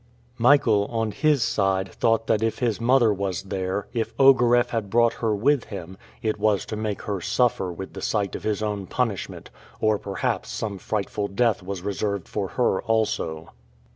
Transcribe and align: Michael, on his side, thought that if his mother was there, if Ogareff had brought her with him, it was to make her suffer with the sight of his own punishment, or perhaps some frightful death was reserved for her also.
Michael, 0.39 0.85
on 0.85 1.11
his 1.11 1.43
side, 1.43 1.91
thought 1.93 2.25
that 2.25 2.41
if 2.41 2.57
his 2.57 2.81
mother 2.81 3.13
was 3.13 3.43
there, 3.43 3.87
if 3.93 4.15
Ogareff 4.17 4.71
had 4.71 4.89
brought 4.89 5.13
her 5.21 5.35
with 5.35 5.65
him, 5.65 5.95
it 6.23 6.39
was 6.39 6.65
to 6.65 6.75
make 6.75 7.03
her 7.03 7.21
suffer 7.21 7.71
with 7.71 7.93
the 7.93 8.01
sight 8.01 8.33
of 8.35 8.41
his 8.41 8.63
own 8.63 8.87
punishment, 8.87 9.51
or 9.79 9.99
perhaps 9.99 10.49
some 10.49 10.79
frightful 10.79 11.27
death 11.27 11.61
was 11.61 11.83
reserved 11.83 12.27
for 12.27 12.47
her 12.47 12.81
also. 12.81 13.49